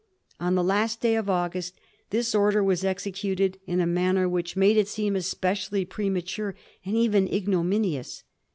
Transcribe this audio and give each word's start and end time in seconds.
On 0.39 0.55
the 0.55 0.63
last 0.63 0.99
day 0.99 1.13
of 1.15 1.29
August, 1.29 1.75
this 2.09 2.33
order 2.33 2.63
was 2.63 2.83
executed 2.83 3.59
in 3.67 3.79
a 3.79 3.85
manner 3.85 4.27
which 4.27 4.57
made 4.57 4.75
it 4.75 4.87
seem 4.87 5.15
especially 5.15 5.85
premature, 5.85 6.55
and 6.83 6.95
even 6.95 7.27
ignominious. 7.27 8.23